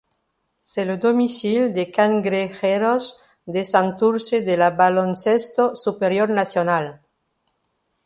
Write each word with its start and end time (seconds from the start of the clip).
C'est 0.63 0.83
le 0.83 0.97
domicile 0.97 1.73
des 1.73 1.91
Cangrejeros 1.91 3.19
de 3.45 3.61
Santurce 3.61 4.31
de 4.43 4.55
la 4.55 4.71
Baloncesto 4.71 5.75
Superior 5.75 6.27
Nacional. 6.29 6.99